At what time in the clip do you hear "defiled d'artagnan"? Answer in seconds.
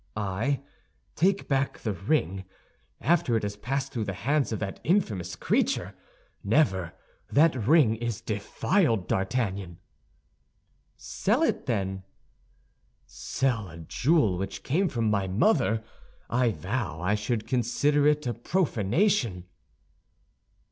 8.19-9.77